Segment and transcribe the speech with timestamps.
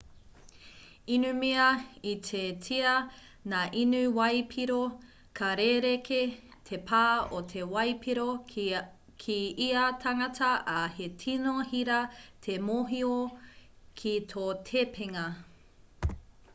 [1.15, 1.65] inumia
[2.11, 2.93] ititia
[3.51, 4.77] ngā inu waipiro
[5.41, 6.17] ka rerekē
[6.71, 7.03] te pā
[7.41, 8.25] o te waipiro
[9.27, 9.35] ki
[9.67, 12.01] ia tangata ā he tino hira
[12.47, 13.13] te mōhio
[14.03, 15.29] ki tō tepenga